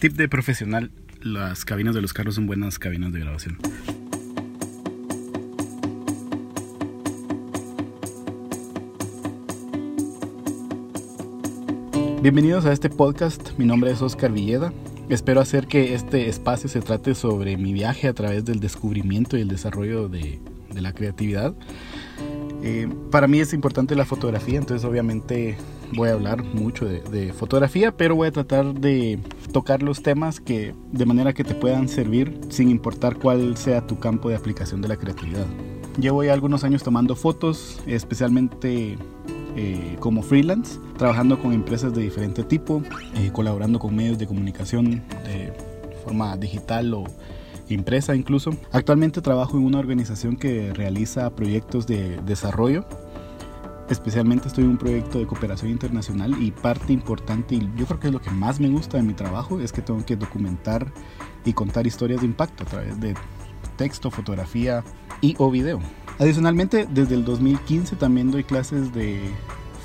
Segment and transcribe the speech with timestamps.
[0.00, 0.92] Tip de profesional,
[1.22, 3.58] las cabinas de los carros son buenas cabinas de grabación.
[12.22, 14.72] Bienvenidos a este podcast, mi nombre es Oscar Villeda.
[15.08, 19.40] Espero hacer que este espacio se trate sobre mi viaje a través del descubrimiento y
[19.40, 20.38] el desarrollo de,
[20.76, 21.54] la creatividad.
[22.68, 25.56] Eh, para mí es importante la fotografía, entonces obviamente
[25.94, 29.18] voy a hablar mucho de, fotografía, pero voy a tratar de
[29.54, 33.98] tocar los temas que de manera que te puedan servir sin importar cuál sea tu
[33.98, 35.46] campo de aplicación de la creatividad.
[35.98, 38.98] Llevo ya algunos años tomando fotos, especialmente
[39.56, 42.82] eh, como freelance, trabajando con empresas de diferente tipo,
[43.14, 45.54] eh, colaborando con medios de comunicación de
[46.04, 47.04] forma digital o
[47.74, 48.50] impresa incluso.
[48.72, 52.86] Actualmente trabajo en una organización que realiza proyectos de desarrollo
[53.90, 58.08] Especialmente estoy en un proyecto de cooperación internacional y parte importante, y yo creo que
[58.08, 60.92] es lo que más me gusta de mi trabajo, es que tengo que documentar
[61.46, 63.14] y contar historias de impacto a través de
[63.76, 64.84] texto, fotografía
[65.22, 65.80] y o video.
[66.18, 69.20] Adicionalmente, desde el 2015 también doy clases de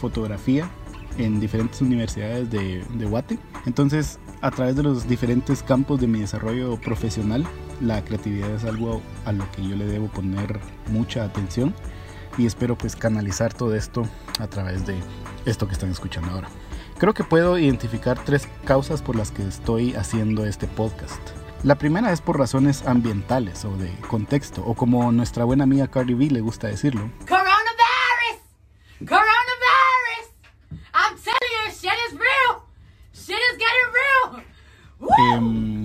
[0.01, 0.69] fotografía
[1.17, 3.39] en diferentes universidades de, de Guate.
[3.65, 7.47] Entonces, a través de los diferentes campos de mi desarrollo profesional,
[7.81, 11.73] la creatividad es algo a lo que yo le debo poner mucha atención
[12.37, 14.07] y espero pues canalizar todo esto
[14.39, 14.97] a través de
[15.45, 16.47] esto que están escuchando ahora.
[16.97, 21.19] Creo que puedo identificar tres causas por las que estoy haciendo este podcast.
[21.63, 26.13] La primera es por razones ambientales o de contexto, o como nuestra buena amiga Cardi
[26.13, 27.09] B le gusta decirlo.
[28.99, 30.29] Coronavirus!
[30.93, 32.63] I'm telling you, shit is real!
[33.13, 34.43] Shit is getting real!
[35.35, 35.83] Em,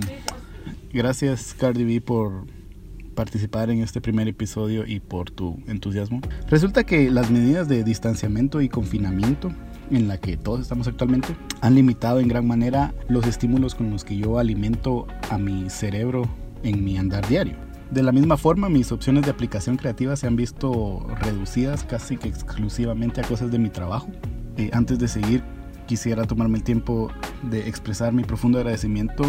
[0.99, 2.45] gracias Cardi B por
[3.15, 6.19] participar en este primer episodio y por tu entusiasmo.
[6.49, 9.49] Resulta que las medidas de distanciamiento y confinamiento
[9.91, 14.03] en la que todos estamos actualmente han limitado en gran manera los estímulos con los
[14.03, 16.23] que yo alimento a mi cerebro
[16.63, 17.55] en mi andar diario.
[17.91, 22.27] De la misma forma, mis opciones de aplicación creativa se han visto reducidas casi que
[22.27, 24.09] exclusivamente a cosas de mi trabajo.
[24.57, 25.43] Eh, antes de seguir,
[25.87, 27.09] quisiera tomarme el tiempo
[27.43, 29.23] de expresar mi profundo agradecimiento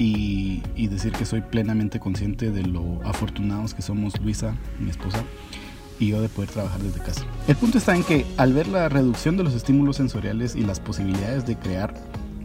[0.00, 5.22] y, decir que soy plenamente consciente de lo afortunados que somos Luisa, mi esposa,
[5.98, 7.24] y yo de poder trabajar desde casa.
[7.46, 10.80] El punto está en que al ver la reducción de los estímulos sensoriales y las
[10.80, 11.94] posibilidades de crear,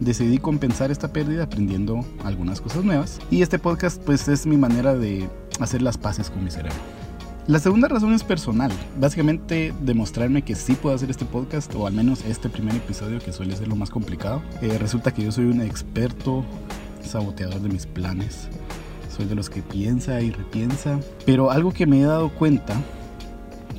[0.00, 4.94] decidí compensar esta pérdida aprendiendo algunas cosas nuevas y este podcast pues es mi manera
[4.94, 5.26] de
[5.58, 6.76] hacer las paces con mi cerebro.
[7.46, 11.94] La segunda razón es personal, básicamente demostrarme que sí puedo hacer este podcast o al
[11.94, 14.42] menos este primer episodio que suele ser lo más complicado.
[14.60, 16.44] Eh, resulta que yo soy un experto
[17.06, 18.48] saboteador de mis planes.
[19.14, 21.00] Soy de los que piensa y repiensa.
[21.24, 22.74] Pero algo que me he dado cuenta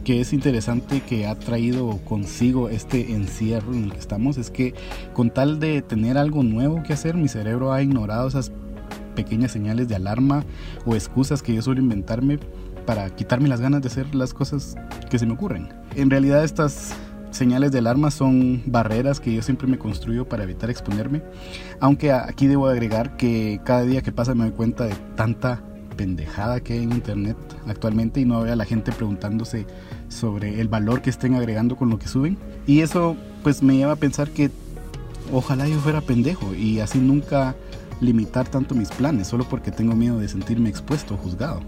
[0.04, 4.74] que es interesante que ha traído consigo este encierro en el que estamos es que
[5.14, 8.52] con tal de tener algo nuevo que hacer, mi cerebro ha ignorado esas
[9.16, 10.46] pequeñas señales de alarma
[10.86, 12.40] o excusas que yo suelo inventarme
[12.86, 14.76] para quitarme las ganas de hacer las cosas
[15.10, 15.68] que se me ocurren.
[15.96, 16.94] En realidad estas
[17.32, 21.22] señales de alarma son barreras que yo siempre me construyo para evitar exponerme.
[21.80, 25.62] Aunque aquí debo agregar que cada día que pasa me doy cuenta de tanta
[25.96, 27.36] pendejada que hay en internet
[27.68, 29.66] actualmente y no veo a la gente preguntándose
[30.08, 32.38] sobre el valor que estén agregando con lo que suben.
[32.66, 34.52] Y eso pues me lleva a pensar que
[35.34, 37.56] ojalá yo fuera pendejo y así nunca
[38.00, 41.62] limitar tanto mis planes solo porque tengo miedo de sentirme expuesto o juzgado.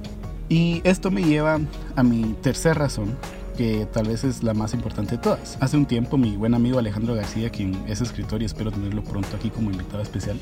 [0.48, 1.60] Y esto me lleva
[1.96, 3.16] a mi tercera razón
[3.60, 5.58] que tal vez es la más importante de todas.
[5.60, 9.36] Hace un tiempo mi buen amigo Alejandro García, quien es escritor y espero tenerlo pronto
[9.36, 10.40] aquí como invitado especial,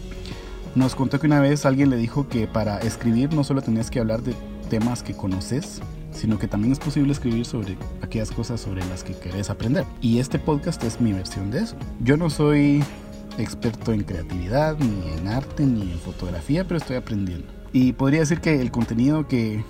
[0.76, 4.00] nos contó que una vez alguien le dijo que para escribir no solo tenías que
[4.00, 4.36] hablar de
[4.70, 9.16] temas que conoces, sino que también es posible escribir sobre aquellas cosas sobre las que
[9.16, 9.84] querés aprender.
[10.00, 11.76] Y este podcast es mi versión de eso.
[12.02, 12.84] Yo no soy
[13.40, 17.48] experto en creatividad, ni en arte, ni en fotografía, pero estoy aprendiendo.
[17.74, 19.64] Y podría decir que el contenido que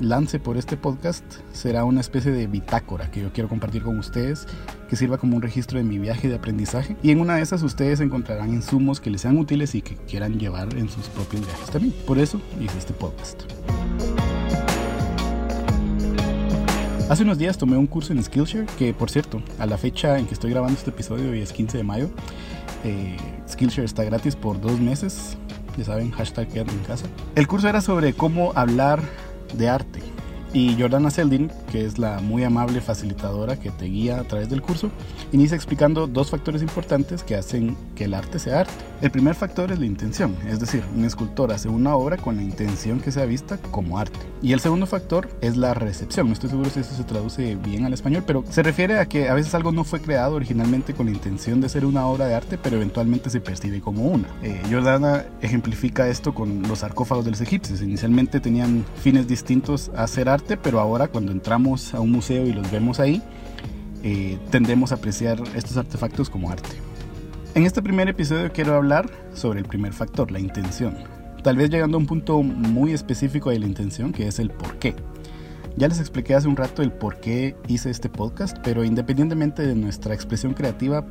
[0.00, 4.46] lance por este podcast será una especie de bitácora que yo quiero compartir con ustedes,
[4.88, 6.96] que sirva como un registro de mi viaje de aprendizaje.
[7.02, 10.38] Y en una de esas ustedes encontrarán insumos que les sean útiles y que quieran
[10.38, 11.94] llevar en sus propios viajes también.
[12.06, 13.42] Por eso hice este podcast.
[17.08, 20.26] Hace unos días tomé un curso en Skillshare, que por cierto, a la fecha en
[20.26, 22.08] que estoy grabando este episodio, hoy es 15 de mayo,
[22.82, 23.16] eh,
[23.48, 25.36] Skillshare está gratis por dos meses.
[25.76, 27.06] Ya saben, hashtag quédate en casa.
[27.34, 29.00] El curso era sobre cómo hablar
[29.56, 30.13] de arte.
[30.54, 34.62] Y Jordana Seldin, que es la muy amable facilitadora que te guía a través del
[34.62, 34.88] curso,
[35.32, 38.72] inicia explicando dos factores importantes que hacen que el arte sea arte.
[39.02, 42.42] El primer factor es la intención, es decir, un escultor hace una obra con la
[42.42, 44.20] intención que sea vista como arte.
[44.42, 46.28] Y el segundo factor es la recepción.
[46.28, 49.28] No estoy seguro si eso se traduce bien al español, pero se refiere a que
[49.28, 52.34] a veces algo no fue creado originalmente con la intención de ser una obra de
[52.34, 54.28] arte, pero eventualmente se percibe como una.
[54.44, 57.82] Eh, Jordana ejemplifica esto con los sarcófagos de los egipcios.
[57.82, 62.52] Inicialmente tenían fines distintos a ser arte pero ahora cuando entramos a un museo y
[62.52, 63.22] los vemos ahí,
[64.02, 66.68] eh, tendemos a apreciar estos artefactos como arte.
[67.54, 70.94] En este primer episodio quiero hablar sobre el primer factor, la intención.
[71.42, 74.78] Tal vez llegando a un punto muy específico de la intención, que es el por
[74.78, 74.94] qué.
[75.76, 79.74] Ya les expliqué hace un rato el por qué hice este podcast, pero independientemente de
[79.74, 81.04] nuestra expresión creativa,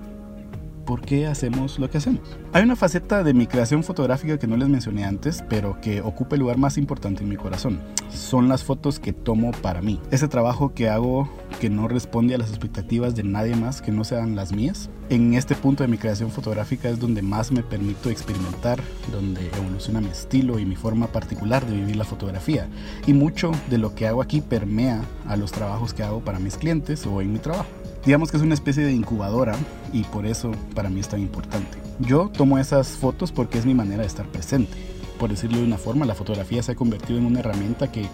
[0.85, 2.21] por qué hacemos lo que hacemos.
[2.53, 6.35] Hay una faceta de mi creación fotográfica que no les mencioné antes, pero que ocupa
[6.35, 7.81] el lugar más importante en mi corazón.
[8.09, 9.99] Son las fotos que tomo para mí.
[10.11, 14.03] Ese trabajo que hago que no responde a las expectativas de nadie más que no
[14.03, 14.89] sean las mías.
[15.09, 18.81] En este punto de mi creación fotográfica es donde más me permito experimentar,
[19.11, 22.67] donde evoluciona mi estilo y mi forma particular de vivir la fotografía.
[23.05, 26.57] Y mucho de lo que hago aquí permea a los trabajos que hago para mis
[26.57, 27.82] clientes o en mi trabajo.
[28.05, 29.55] Digamos que es una especie de incubadora
[29.93, 31.77] y por eso para mí es tan importante.
[31.99, 34.77] Yo tomo esas fotos porque es mi manera de estar presente.
[35.17, 38.05] Por decirlo de una forma, la fotografía se ha convertido en una herramienta que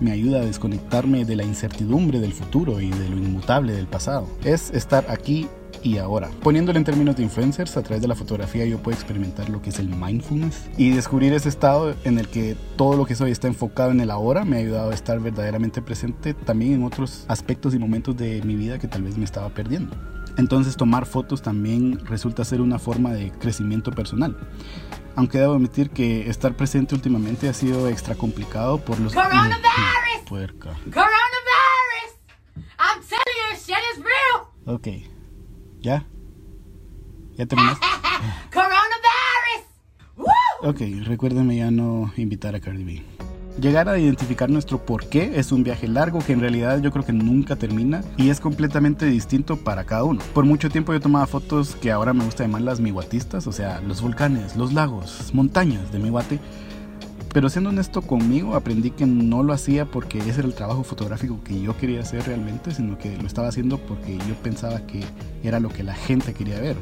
[0.00, 4.28] me ayuda a desconectarme de la incertidumbre del futuro y de lo inmutable del pasado.
[4.44, 5.48] Es estar aquí
[5.82, 6.30] y ahora.
[6.42, 9.70] Poniéndolo en términos de influencers, a través de la fotografía yo puedo experimentar lo que
[9.70, 13.48] es el mindfulness y descubrir ese estado en el que todo lo que soy está
[13.48, 17.74] enfocado en el ahora me ha ayudado a estar verdaderamente presente también en otros aspectos
[17.74, 19.96] y momentos de mi vida que tal vez me estaba perdiendo.
[20.38, 24.36] Entonces tomar fotos también resulta ser una forma de crecimiento personal.
[25.14, 29.12] Aunque debo admitir que estar presente últimamente ha sido extra complicado por los...
[29.12, 29.60] Coronavirus!
[30.26, 30.70] Puerca.
[30.84, 31.12] Coronavirus!
[32.78, 34.74] I'm telling you, shit is real!
[34.74, 35.11] Ok.
[35.82, 36.06] ¿Ya?
[37.36, 37.84] ¿Ya terminaste?
[38.52, 38.82] ¡Coronavirus!
[40.62, 43.02] Ok, recuérdeme ya no invitar a Cardi B.
[43.60, 47.04] Llegar a identificar nuestro por qué es un viaje largo que en realidad yo creo
[47.04, 50.20] que nunca termina y es completamente distinto para cada uno.
[50.32, 53.80] Por mucho tiempo yo tomaba fotos que ahora me gusta llamar las miwatistas, o sea,
[53.80, 56.38] los volcanes, los lagos, montañas de Miwate
[57.32, 61.40] pero siendo honesto conmigo, aprendí que no lo hacía porque ese era el trabajo fotográfico
[61.42, 65.02] que yo quería hacer realmente, sino que lo estaba haciendo porque yo pensaba que
[65.42, 66.76] era lo que la gente quería ver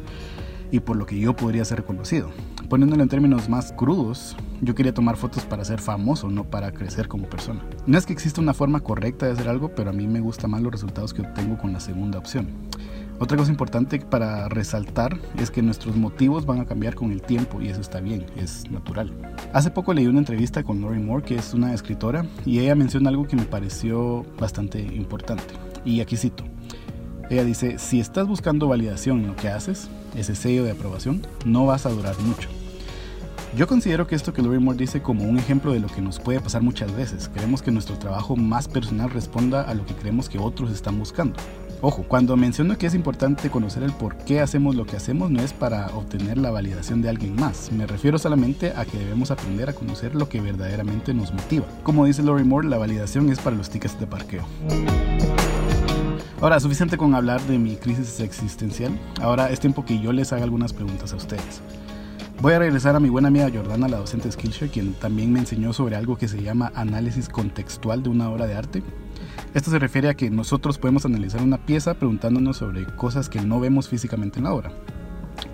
[0.73, 2.31] y por lo que yo podría ser reconocido.
[2.69, 7.09] Poniéndolo en términos más crudos, yo quería tomar fotos para ser famoso, no para crecer
[7.09, 7.63] como persona.
[7.87, 10.51] No es que exista una forma correcta de hacer algo, pero a mí me gustan
[10.51, 12.49] más los resultados que obtengo con la segunda opción.
[13.23, 17.61] Otra cosa importante para resaltar es que nuestros motivos van a cambiar con el tiempo
[17.61, 19.13] y eso está bien, es natural.
[19.53, 23.11] Hace poco leí una entrevista con Lori Moore, que es una escritora, y ella menciona
[23.11, 25.53] algo que me pareció bastante importante.
[25.85, 26.45] Y aquí cito.
[27.29, 31.67] Ella dice, si estás buscando validación en lo que haces, ese sello de aprobación, no
[31.67, 32.49] vas a durar mucho.
[33.55, 36.19] Yo considero que esto que Lori Moore dice como un ejemplo de lo que nos
[36.19, 37.29] puede pasar muchas veces.
[37.29, 41.35] Queremos que nuestro trabajo más personal responda a lo que creemos que otros están buscando.
[41.83, 45.41] Ojo, cuando menciono que es importante conocer el por qué hacemos lo que hacemos, no
[45.41, 47.73] es para obtener la validación de alguien más.
[47.73, 51.65] Me refiero solamente a que debemos aprender a conocer lo que verdaderamente nos motiva.
[51.83, 54.45] Como dice Lori Moore, la validación es para los tickets de parqueo.
[56.43, 58.93] Ahora, suficiente con hablar de mi crisis existencial.
[59.23, 61.63] Ahora es tiempo que yo les haga algunas preguntas a ustedes.
[62.41, 65.41] Voy a regresar a mi buena amiga Jordana, la docente de Skillshare, quien también me
[65.41, 68.83] enseñó sobre algo que se llama análisis contextual de una obra de arte.
[69.53, 73.61] Esto se refiere a que nosotros podemos analizar una pieza preguntándonos sobre cosas que no
[73.61, 74.73] vemos físicamente en la obra.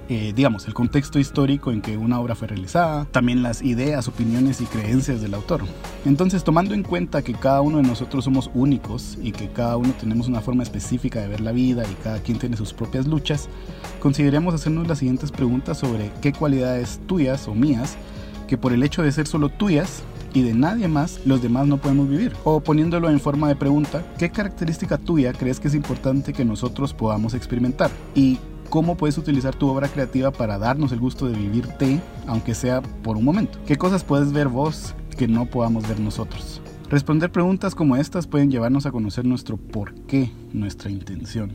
[0.08, 4.60] Eh, digamos, el contexto histórico en que una obra fue realizada, también las ideas, opiniones
[4.60, 5.62] y creencias del autor.
[6.04, 9.92] Entonces, tomando en cuenta que cada uno de nosotros somos únicos y que cada uno
[9.98, 13.48] tenemos una forma específica de ver la vida y cada quien tiene sus propias luchas,
[13.98, 17.96] consideremos hacernos las siguientes preguntas sobre qué cualidades tuyas o mías
[18.46, 20.02] que por el hecho de ser solo tuyas
[20.32, 22.32] y de nadie más, los demás no podemos vivir.
[22.44, 26.92] O poniéndolo en forma de pregunta, ¿qué característica tuya crees que es importante que nosotros
[26.92, 27.90] podamos experimentar?
[28.14, 32.82] Y cómo puedes utilizar tu obra creativa para darnos el gusto de vivirte, aunque sea
[32.82, 33.58] por un momento.
[33.66, 36.60] ¿Qué cosas puedes ver vos que no podamos ver nosotros?
[36.88, 41.50] Responder preguntas como estas pueden llevarnos a conocer nuestro por qué, nuestra intención.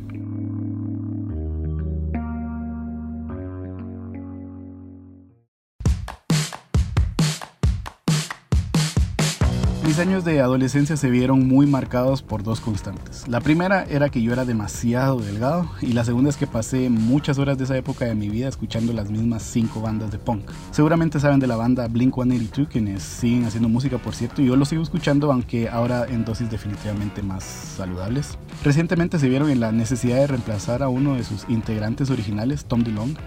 [10.01, 13.27] Años de adolescencia se vieron muy marcados por dos constantes.
[13.27, 17.37] La primera era que yo era demasiado delgado y la segunda es que pasé muchas
[17.37, 20.49] horas de esa época de mi vida escuchando las mismas cinco bandas de punk.
[20.71, 24.55] Seguramente saben de la banda Blink 182 quienes siguen haciendo música por cierto y yo
[24.55, 28.39] lo sigo escuchando aunque ahora en dosis definitivamente más saludables.
[28.63, 32.83] Recientemente se vieron en la necesidad de reemplazar a uno de sus integrantes originales, Tom
[32.83, 33.19] DeLonge,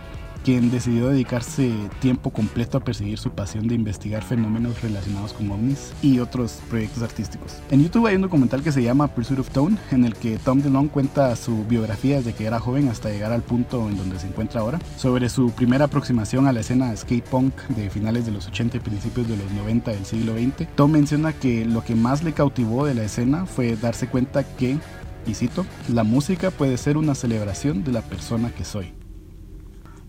[0.45, 5.93] quien decidió dedicarse tiempo completo a perseguir su pasión de investigar fenómenos relacionados con ovnis
[6.03, 7.57] y otros proyectos artísticos.
[7.71, 10.61] En YouTube hay un documental que se llama Pursuit of Tone, en el que Tom
[10.61, 14.27] DeLonge cuenta su biografía desde que era joven hasta llegar al punto en donde se
[14.27, 18.47] encuentra ahora, sobre su primera aproximación a la escena skate punk de finales de los
[18.47, 20.69] 80 y principios de los 90 del siglo XX.
[20.77, 24.79] Tom menciona que lo que más le cautivó de la escena fue darse cuenta que,
[25.27, 29.04] y cito, la música puede ser una celebración de la persona que soy.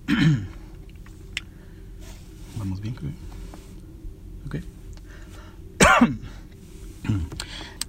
[2.57, 3.11] Vamos bien, creo.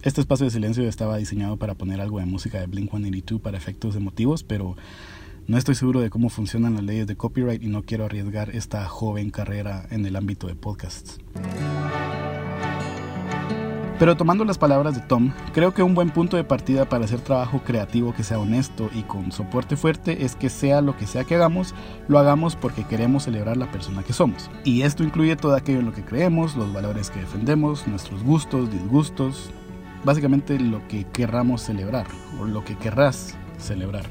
[0.02, 3.58] Este espacio de silencio estaba diseñado para poner algo de música de Blink 182 para
[3.58, 4.76] efectos emotivos, pero
[5.48, 8.86] no estoy seguro de cómo funcionan las leyes de copyright y no quiero arriesgar esta
[8.86, 11.18] joven carrera en el ámbito de podcasts.
[13.98, 17.20] Pero tomando las palabras de Tom, creo que un buen punto de partida para hacer
[17.20, 21.24] trabajo creativo que sea honesto y con soporte fuerte es que sea lo que sea
[21.24, 21.74] que hagamos,
[22.06, 24.50] lo hagamos porque queremos celebrar la persona que somos.
[24.64, 28.70] Y esto incluye todo aquello en lo que creemos, los valores que defendemos, nuestros gustos,
[28.70, 29.50] disgustos,
[30.04, 32.06] básicamente lo que querramos celebrar
[32.38, 34.04] o lo que querrás celebrar.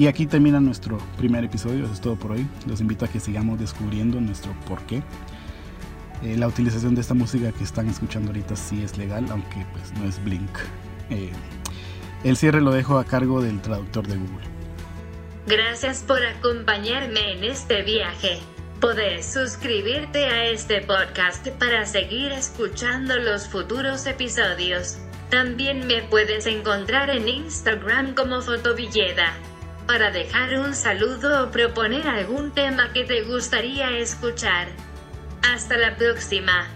[0.00, 2.46] Y aquí termina nuestro primer episodio, eso es todo por hoy.
[2.66, 5.02] Los invito a que sigamos descubriendo nuestro porqué.
[6.22, 9.92] Eh, la utilización de esta música que están escuchando ahorita sí es legal, aunque pues
[10.00, 10.58] no es Blink.
[11.10, 11.30] Eh,
[12.24, 14.46] el cierre lo dejo a cargo del traductor de Google.
[15.46, 18.38] Gracias por acompañarme en este viaje.
[18.80, 24.96] Puedes suscribirte a este podcast para seguir escuchando los futuros episodios.
[25.28, 29.34] También me puedes encontrar en Instagram como Fotovilleda
[29.90, 34.68] para dejar un saludo o proponer algún tema que te gustaría escuchar.
[35.42, 36.68] Hasta la próxima.